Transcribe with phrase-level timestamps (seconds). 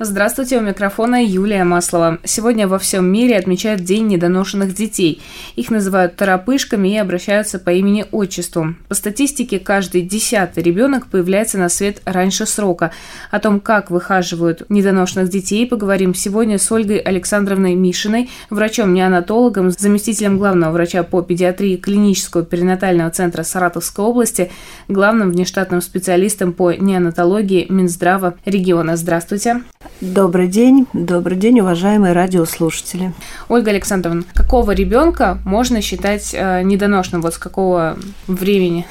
[0.00, 2.18] Здравствуйте, у микрофона Юлия Маслова.
[2.22, 5.20] Сегодня во всем мире отмечают День недоношенных детей.
[5.56, 8.76] Их называют торопышками и обращаются по имени-отчеству.
[8.86, 12.92] По статистике, каждый десятый ребенок появляется на свет раньше срока.
[13.32, 20.74] О том, как выхаживают недоношенных детей, поговорим сегодня с Ольгой Александровной Мишиной, врачом-неонатологом, заместителем главного
[20.74, 24.52] врача по педиатрии клинического перинатального центра Саратовской области,
[24.86, 28.96] главным внештатным специалистом по неонатологии Минздрава региона.
[28.96, 29.62] Здравствуйте.
[30.00, 33.12] Добрый день, добрый день, уважаемые радиослушатели.
[33.48, 37.22] Ольга Александровна, какого ребенка можно считать э, недоношенным?
[37.22, 38.86] Вот с какого времени?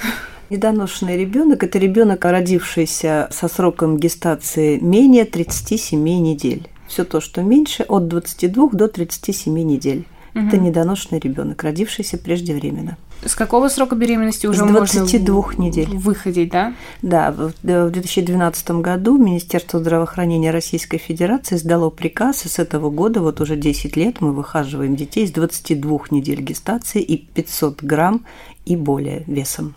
[0.50, 6.68] Недоношенный ребенок– это ребенок, родившийся со сроком гестации менее 37 недель.
[6.88, 10.06] Все то, что меньше, от 22 до 37 недель.
[10.36, 10.48] Угу.
[10.48, 12.98] Это недоношенный ребенок, родившийся преждевременно.
[13.26, 15.90] С какого срока беременности уже С 22 можно недель.
[15.90, 16.74] выходить, да?
[17.02, 23.42] Да, в 2012 году Министерство здравоохранения Российской Федерации издало приказ, и с этого года, вот
[23.42, 28.26] уже 10 лет, мы выхаживаем детей с 22 недель гестации и 500 грамм
[28.66, 29.76] и более весом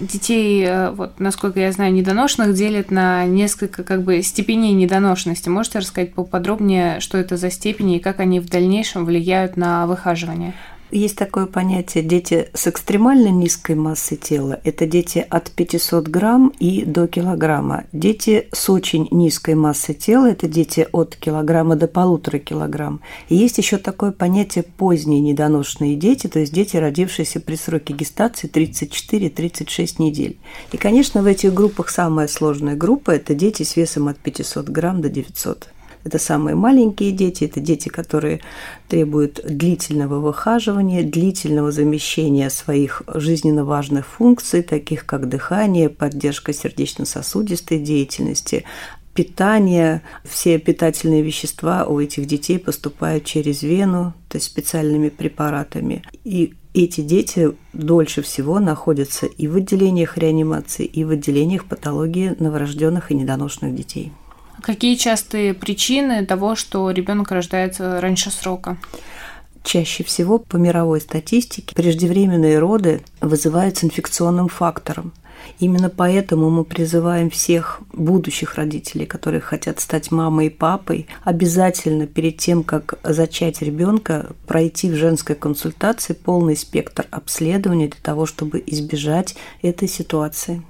[0.00, 5.48] детей, э, вот, насколько я знаю, недоношенных делят на несколько как бы степеней недоношенности.
[5.48, 10.54] Можете рассказать поподробнее, что это за степени и как они в дальнейшем влияют на выхаживание?
[10.90, 14.60] Есть такое понятие дети с экстремально низкой массой тела.
[14.64, 17.84] Это дети от 500 грамм и до килограмма.
[17.92, 23.00] Дети с очень низкой массой тела– это дети от килограмма до полутора килограмм.
[23.28, 28.50] И есть еще такое понятие поздние недоношенные дети, то есть дети, родившиеся при сроке гестации
[28.50, 30.38] 34-36 недель.
[30.72, 35.00] И, конечно, в этих группах самая сложная группа– это дети с весом от 500 грамм
[35.00, 35.68] до 900
[36.04, 38.40] это самые маленькие дети, это дети, которые
[38.88, 48.64] требуют длительного выхаживания, длительного замещения своих жизненно важных функций, таких как дыхание, поддержка сердечно-сосудистой деятельности,
[49.14, 56.02] питание, все питательные вещества у этих детей поступают через вену, то есть специальными препаратами.
[56.24, 63.10] И эти дети дольше всего находятся и в отделениях реанимации, и в отделениях патологии новорожденных
[63.10, 64.12] и недоношенных детей.
[64.62, 68.76] Какие частые причины того, что ребенок рождается раньше срока?
[69.62, 75.12] Чаще всего по мировой статистике преждевременные роды вызываются инфекционным фактором.
[75.58, 82.38] Именно поэтому мы призываем всех будущих родителей, которые хотят стать мамой и папой, обязательно перед
[82.38, 89.36] тем, как зачать ребенка, пройти в женской консультации полный спектр обследований для того, чтобы избежать
[89.62, 90.62] этой ситуации.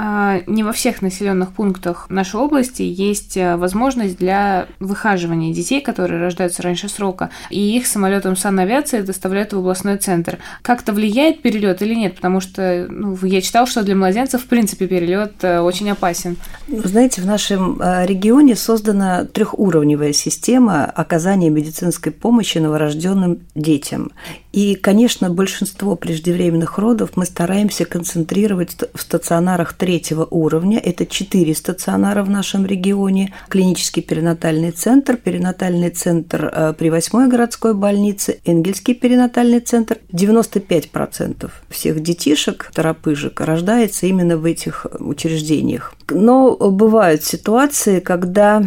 [0.00, 6.20] А, не во всех населенных пунктах нашей области есть э, возможность для выхаживания детей, которые
[6.20, 10.38] рождаются раньше срока, и их самолетом санавиации доставляют в областной центр.
[10.62, 12.14] Как-то влияет перелет или нет?
[12.14, 16.36] Потому что ну, я читал, что для младенцев, в принципе, перелет э, очень опасен.
[16.68, 24.12] Знаете, в нашем э, регионе создана трехуровневая система оказания медицинской помощи новорожденным детям.
[24.58, 30.80] И, конечно, большинство преждевременных родов мы стараемся концентрировать в стационарах третьего уровня.
[30.80, 33.32] Это четыре стационара в нашем регионе.
[33.50, 39.98] Клинический перинатальный центр, перинатальный центр э, при восьмой городской больнице, Энгельский перинатальный центр.
[40.12, 45.94] 95% всех детишек, торопыжек, рождается именно в этих учреждениях.
[46.10, 48.64] Но бывают ситуации, когда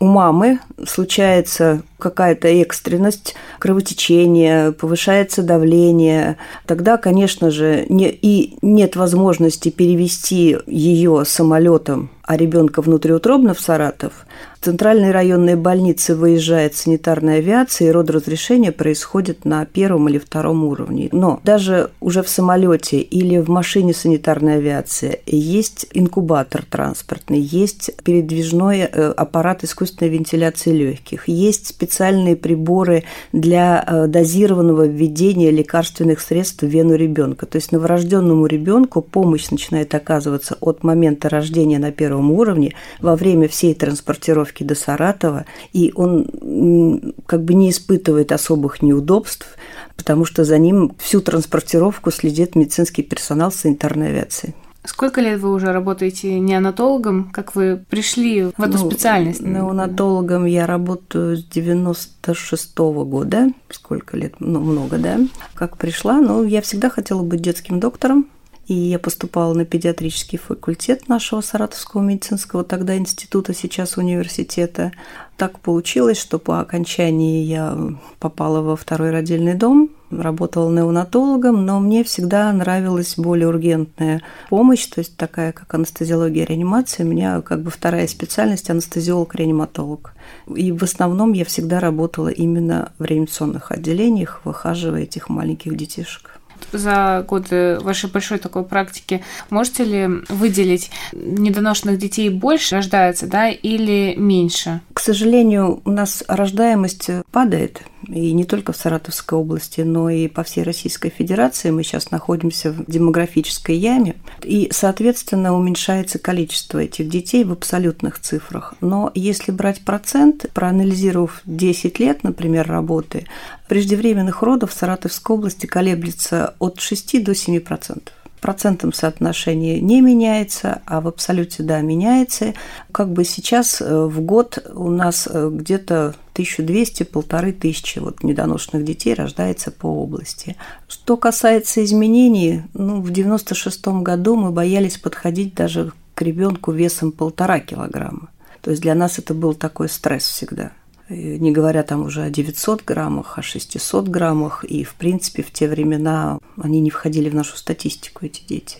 [0.00, 0.58] у мамы
[0.88, 11.24] случается какая-то экстренность, кровотечение, повышается давление, тогда, конечно же, не, и нет возможности перевести ее
[11.24, 14.26] самолетом, а ребенка внутриутробно в Саратов,
[14.60, 21.08] в центральной районной больнице выезжает санитарная авиация, и родоразрешение происходит на первом или втором уровне.
[21.12, 28.80] Но даже уже в самолете или в машине санитарной авиации есть инкубатор транспортный, есть передвижной
[28.80, 31.89] э, аппарат искусственной вентиляции легких, есть специальные
[32.36, 37.46] приборы для э, дозированного введения лекарственных средств в вену ребенка.
[37.46, 43.48] То есть новорожденному ребенку помощь начинает оказываться от момента рождения на первом уровне во время
[43.48, 49.56] всей транспортировки до Саратова, и он как бы не испытывает особых неудобств,
[49.96, 54.54] потому что за ним всю транспортировку следит медицинский персонал санитарной авиации.
[54.84, 57.30] Сколько лет вы уже работаете неонатологом?
[57.32, 59.40] Как вы пришли в эту ну, специальность?
[59.42, 63.48] Неонатологом я работаю с 96 -го года.
[63.68, 64.34] Сколько лет?
[64.40, 65.18] Ну, много, да.
[65.54, 66.20] Как пришла?
[66.20, 68.26] Ну, я всегда хотела быть детским доктором.
[68.70, 74.92] И я поступала на педиатрический факультет нашего Саратовского медицинского тогда института, сейчас университета.
[75.36, 77.76] Так получилось, что по окончании я
[78.20, 85.00] попала во второй родильный дом работала неонатологом, но мне всегда нравилась более ургентная помощь, то
[85.00, 87.06] есть такая, как анестезиология реанимация.
[87.06, 90.12] У меня как бы вторая специальность– анестезиолог-реаниматолог.
[90.54, 96.39] И в основном я всегда работала именно в реанимационных отделениях, выхаживая этих маленьких детишек
[96.72, 104.14] за годы вашей большой такой практики можете ли выделить недоношенных детей больше рождается, да, или
[104.16, 104.80] меньше?
[105.00, 110.42] К сожалению, у нас рождаемость падает, и не только в Саратовской области, но и по
[110.42, 111.70] всей Российской Федерации.
[111.70, 118.74] Мы сейчас находимся в демографической яме, и, соответственно, уменьшается количество этих детей в абсолютных цифрах.
[118.82, 123.24] Но если брать процент, проанализировав 10 лет, например, работы,
[123.68, 130.82] преждевременных родов в Саратовской области колеблется от 6 до 7 процентов процентном соотношении не меняется,
[130.86, 132.54] а в абсолюте, да, меняется.
[132.92, 139.14] Как бы сейчас э, в год у нас э, где-то 1200-полторы тысячи вот недоношенных детей
[139.14, 140.56] рождается по области.
[140.88, 147.60] Что касается изменений, ну, в 96 году мы боялись подходить даже к ребенку весом полтора
[147.60, 148.30] килограмма.
[148.62, 150.72] То есть для нас это был такой стресс всегда
[151.10, 155.68] не говоря там уже о 900 граммах, о 600 граммах, и, в принципе, в те
[155.68, 158.78] времена они не входили в нашу статистику, эти дети.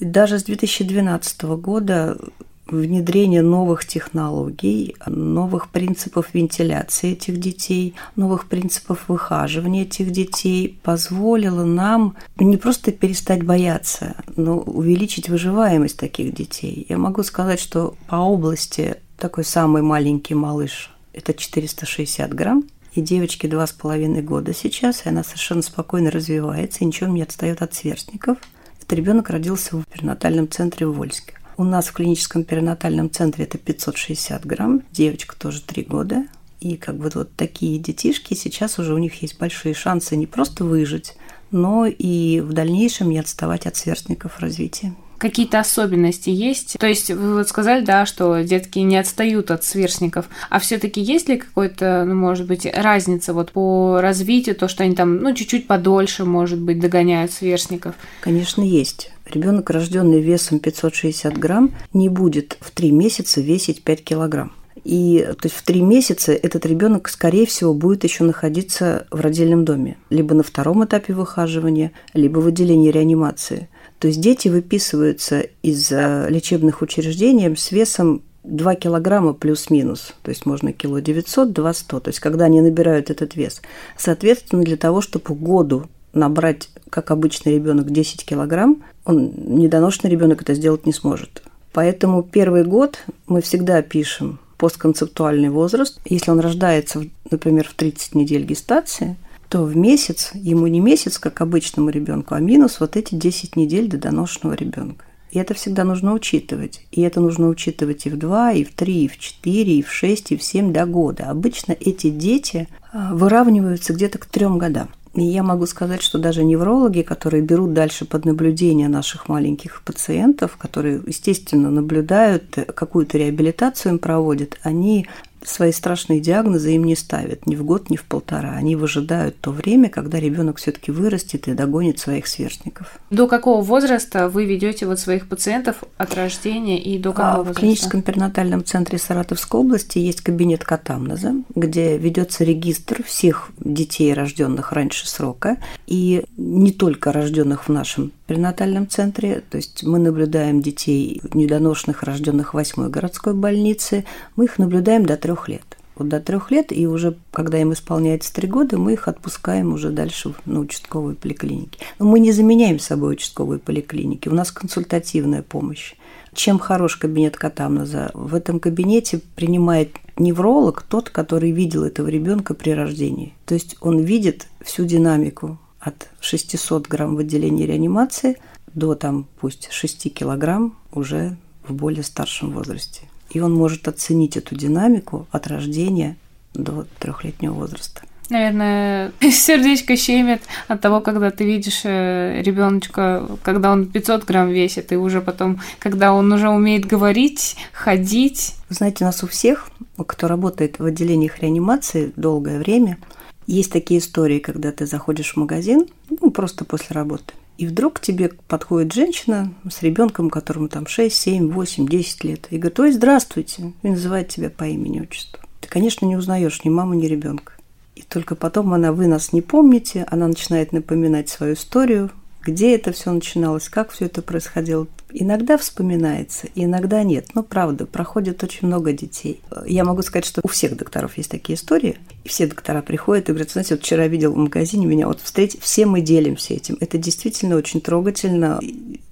[0.00, 2.18] Даже с 2012 года
[2.66, 12.16] внедрение новых технологий, новых принципов вентиляции этих детей, новых принципов выхаживания этих детей позволило нам
[12.38, 16.86] не просто перестать бояться, но увеличить выживаемость таких детей.
[16.88, 22.64] Я могу сказать, что по области такой самый маленький малыш это 460 грамм.
[22.94, 27.22] И девочке два с половиной года сейчас, и она совершенно спокойно развивается и ничего не
[27.22, 28.36] отстает от сверстников.
[28.78, 31.34] Этот ребенок родился в перинатальном центре в Вольске.
[31.56, 36.24] У нас в клиническом перинатальном центре это 560 грамм, девочка тоже 3 года.
[36.60, 40.64] И как бы вот такие детишки, сейчас уже у них есть большие шансы не просто
[40.64, 41.14] выжить,
[41.50, 46.76] но и в дальнейшем не отставать от сверстников развития какие-то особенности есть?
[46.80, 51.28] То есть вы вот сказали, да, что детки не отстают от сверстников, а все-таки есть
[51.28, 55.68] ли какой-то, ну, может быть, разница вот по развитию, то, что они там, ну, чуть-чуть
[55.68, 57.94] подольше, может быть, догоняют сверстников?
[58.20, 59.12] Конечно, есть.
[59.32, 64.52] Ребенок, рожденный весом 560 грамм, не будет в три месяца весить 5 килограмм.
[64.84, 69.64] И то есть в три месяца этот ребенок, скорее всего, будет еще находиться в родильном
[69.64, 73.68] доме, либо на втором этапе выхаживания, либо в отделении реанимации.
[74.02, 80.44] То есть дети выписываются из э, лечебных учреждений с весом 2 килограмма плюс-минус, то есть
[80.44, 83.62] можно кило 900, 2 100, то есть когда они набирают этот вес.
[83.96, 85.84] Соответственно, для того, чтобы году
[86.14, 91.44] набрать, как обычный ребенок, 10 килограмм, он, недоношенный ребенок это сделать не сможет.
[91.72, 96.00] Поэтому первый год мы всегда пишем постконцептуальный возраст.
[96.06, 99.14] Если он рождается, например, в 30 недель гестации–
[99.52, 103.86] то в месяц ему не месяц, как обычному ребенку, а минус вот эти 10 недель
[103.86, 105.04] до доношенного ребенка.
[105.30, 106.80] И это всегда нужно учитывать.
[106.90, 109.92] И это нужно учитывать и в 2, и в 3, и в 4, и в
[109.92, 111.24] 6, и в 7 до года.
[111.28, 114.88] Обычно эти дети а, выравниваются где-то к трем годам.
[115.14, 120.56] И я могу сказать, что даже неврологи, которые берут дальше под наблюдение наших маленьких пациентов,
[120.56, 125.06] которые, естественно, наблюдают, э, какую-то реабилитацию им проводят, они
[125.44, 128.52] свои страшные диагнозы им не ставят ни в год, ни в полтора.
[128.52, 132.98] Они выжидают то время, когда ребенок все-таки вырастет и догонит своих сверстников.
[133.10, 137.58] До какого возраста вы ведете вот своих пациентов от рождения и до какого а, возраста?
[137.58, 144.72] В клиническом перинатальном центре Саратовской области есть кабинет катамнеза, где ведется регистр всех детей, рожденных
[144.72, 151.20] раньше срока, и не только рожденных в нашем перинатальном центре, то есть мы наблюдаем детей
[151.34, 155.76] недоношенных, рожденных в восьмой городской больнице, мы их наблюдаем до трех лет.
[155.96, 159.90] Вот до трех лет, и уже когда им исполняется три года, мы их отпускаем уже
[159.90, 161.78] дальше на участковые поликлиники.
[161.98, 165.94] Но мы не заменяем собой участковые поликлиники, у нас консультативная помощь.
[166.32, 168.12] Чем хорош кабинет Катамноза?
[168.14, 173.34] В этом кабинете принимает невролог тот, который видел этого ребенка при рождении.
[173.44, 178.38] То есть он видит всю динамику от 600 грамм в отделении реанимации
[178.74, 181.36] до там пусть 6 килограмм уже
[181.66, 183.02] в более старшем возрасте.
[183.30, 186.16] И он может оценить эту динамику от рождения
[186.54, 188.02] до трехлетнего возраста.
[188.28, 194.92] Наверное, сердечко щемит от того, когда ты видишь э, ребеночка, когда он 500 грамм весит,
[194.92, 198.54] и уже потом, когда он уже умеет говорить, ходить.
[198.68, 199.70] Знаете, у нас у всех,
[200.06, 202.98] кто работает в отделениях реанимации долгое время,
[203.46, 208.00] есть такие истории, когда ты заходишь в магазин, ну, просто после работы, и вдруг к
[208.00, 212.92] тебе подходит женщина с ребенком, которому там 6, 7, 8, 10 лет, и говорит, ой,
[212.92, 215.40] здравствуйте, и называет тебя по имени, отчеству.
[215.60, 217.52] Ты, конечно, не узнаешь ни маму, ни ребенка.
[217.94, 222.10] И только потом она, вы нас не помните, она начинает напоминать свою историю,
[222.42, 224.86] где это все начиналось, как все это происходило.
[225.12, 227.26] Иногда вспоминается, иногда нет.
[227.34, 229.40] Но правда, проходит очень много детей.
[229.66, 231.98] Я могу сказать, что у всех докторов есть такие истории.
[232.24, 235.60] И все доктора приходят и говорят, знаете, вот вчера видел в магазине меня, вот встретить,
[235.60, 236.76] все мы делимся этим.
[236.80, 238.60] Это действительно очень трогательно.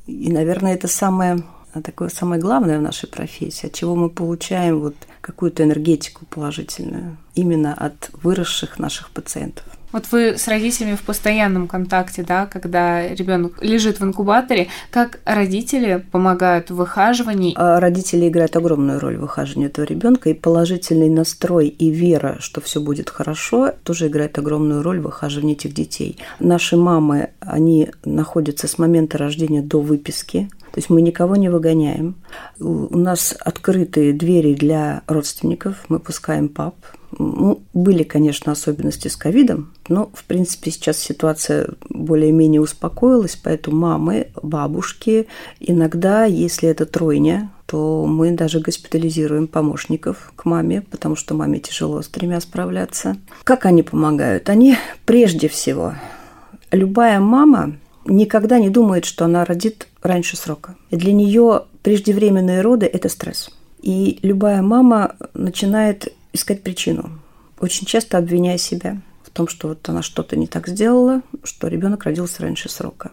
[0.06, 1.42] И, наверное, это самое
[1.84, 7.75] такое самое главное в нашей профессии, от чего мы получаем вот какую-то энергетику положительную именно
[7.75, 9.64] от выросших наших пациентов.
[9.92, 16.04] Вот вы с родителями в постоянном контакте, да, когда ребенок лежит в инкубаторе, как родители
[16.11, 17.54] помогают в выхаживании?
[17.56, 22.61] А родители играют огромную роль в выхаживании этого ребенка, и положительный настрой и вера, что
[22.61, 26.18] все будет хорошо, тоже играет огромную роль в выхаживании этих детей.
[26.38, 32.17] Наши мамы, они находятся с момента рождения до выписки, то есть мы никого не выгоняем.
[32.59, 36.75] У нас открытые двери для родственников, мы пускаем пап,
[37.19, 44.29] ну, были, конечно, особенности с ковидом, но, в принципе, сейчас ситуация более-менее успокоилась, поэтому мамы,
[44.43, 45.27] бабушки,
[45.59, 52.03] иногда, если это тройня, то мы даже госпитализируем помощников к маме, потому что маме тяжело
[52.03, 53.17] с тремя справляться.
[53.45, 54.49] Как они помогают?
[54.49, 55.95] Они прежде всего,
[56.71, 57.77] любая мама
[58.11, 60.76] никогда не думает, что она родит раньше срока.
[60.90, 63.50] И для нее преждевременные роды– это стресс.
[63.81, 67.21] И любая мама начинает искать причину,
[67.59, 72.05] очень часто обвиняя себя в том, что вот она что-то не так сделала, что ребенок
[72.05, 73.11] родился раньше срока.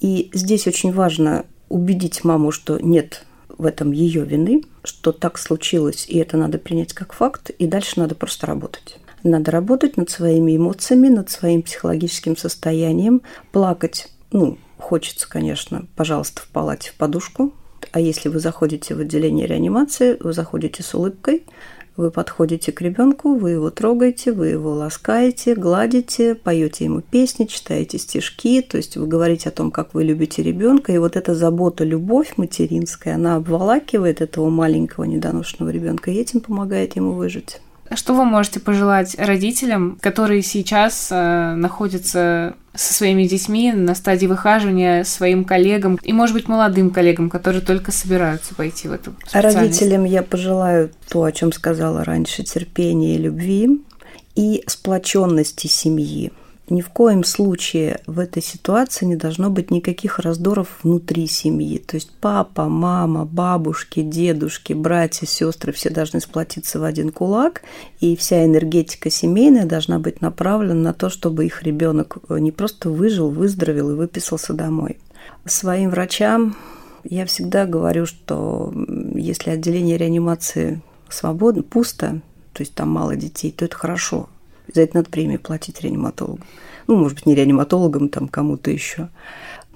[0.00, 6.06] И здесь очень важно убедить маму, что нет в этом ее вины, что так случилось,
[6.08, 8.96] и это надо принять как факт, и дальше надо просто работать.
[9.22, 13.20] Надо работать над своими эмоциями, над своим психологическим состоянием,
[13.52, 17.52] плакать, ну, хочется, конечно, пожалуйста, в палате в подушку,
[17.92, 21.44] а если вы заходите в отделение реанимации, вы заходите с улыбкой,
[21.96, 27.98] вы подходите к ребенку, вы его трогаете, вы его ласкаете, гладите, поете ему песни, читаете
[27.98, 31.84] стишки, то есть вы говорите о том, как вы любите ребенка, и вот эта забота,
[31.84, 37.60] любовь материнская, она обволакивает этого маленького недоношенного ребенка и этим помогает ему выжить.
[37.94, 45.02] Что вы можете пожелать родителям, которые сейчас э, находятся со своими детьми на стадии выхаживания
[45.02, 49.56] своим коллегам и, может быть, молодым коллегам, которые только собираются пойти в эту специальность?
[49.56, 53.80] Родителям я пожелаю то, о чем сказала раньше, терпения и любви
[54.36, 56.32] и сплоченности семьи.
[56.70, 61.78] Ни в коем случае в этой ситуации не должно быть никаких раздоров внутри семьи.
[61.78, 67.62] То есть папа, мама, бабушки, дедушки, братья, сестры все должны сплотиться в один кулак,
[67.98, 73.30] и вся энергетика семейная должна быть направлена на то, чтобы их ребенок не просто выжил,
[73.30, 74.98] выздоровел и выписался домой.
[75.44, 76.56] Своим врачам
[77.02, 78.72] я всегда говорю, что
[79.16, 82.20] если отделение реанимации свободно, пусто,
[82.52, 84.28] то есть там мало детей, то это хорошо.
[84.74, 86.44] За это надо премию платить реаниматологам.
[86.86, 89.08] Ну, может быть, не реаниматологам, там кому-то еще.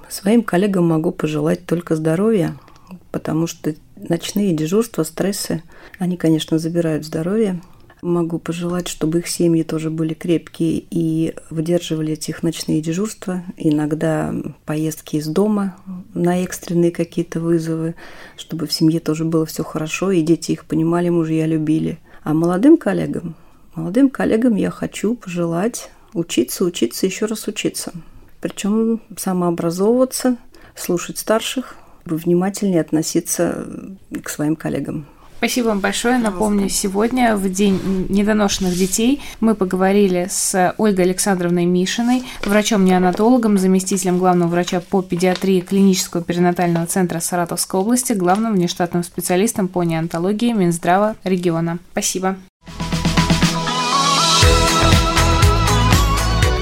[0.08, 2.56] Своим коллегам могу пожелать только здоровья,
[3.10, 5.62] потому что ночные дежурства, стрессы,
[5.98, 7.60] они, конечно, забирают здоровье.
[8.02, 14.34] Могу пожелать, чтобы их семьи тоже были крепкие и выдерживали этих ночные дежурства, иногда
[14.66, 15.76] поездки из дома
[16.12, 17.94] на экстренные какие-то вызовы,
[18.36, 21.98] чтобы в семье тоже было все хорошо, и дети их понимали, мужья любили.
[22.24, 23.36] А молодым коллегам
[23.74, 27.92] Молодым коллегам я хочу пожелать учиться, учиться, еще раз учиться.
[28.40, 30.36] Причем самообразовываться,
[30.76, 33.66] слушать старших, внимательнее относиться
[34.22, 35.06] к своим коллегам.
[35.38, 36.16] Спасибо вам большое.
[36.16, 44.48] Напомню, сегодня, в День недоношенных детей, мы поговорили с Ольгой Александровной Мишиной, врачом-неонатологом, заместителем главного
[44.48, 51.78] врача по педиатрии клинического перинатального центра Саратовской области, главным внештатным специалистом по неонатологии Минздрава региона.
[51.92, 52.36] Спасибо.